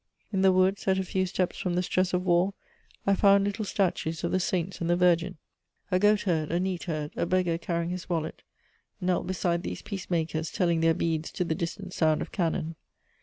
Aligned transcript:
In 0.33 0.41
the 0.41 0.51
woods, 0.51 0.87
at 0.87 0.97
a 0.97 1.03
few 1.03 1.27
steps 1.27 1.59
from 1.59 1.75
the 1.75 1.83
stress 1.83 2.11
of 2.11 2.25
war, 2.25 2.55
I 3.05 3.13
found 3.13 3.43
little 3.43 3.63
statues 3.65 4.23
of 4.23 4.31
the 4.31 4.39
Saints 4.39 4.81
and 4.81 4.89
the 4.89 4.95
Virgin. 4.95 5.37
A 5.91 5.99
goat 5.99 6.21
herd, 6.21 6.49
a 6.51 6.59
neat 6.59 6.85
herd, 6.85 7.11
a 7.15 7.27
beggar 7.27 7.59
carrying 7.59 7.91
his 7.91 8.09
wallet 8.09 8.41
knelt 8.99 9.27
beside 9.27 9.61
these 9.61 9.83
peace 9.83 10.09
makers, 10.09 10.49
telling 10.51 10.79
their 10.81 10.95
beads 10.95 11.31
to 11.33 11.43
the 11.43 11.53
distant 11.53 11.93
sound 11.93 12.23
of 12.23 12.31
cannon. 12.31 12.73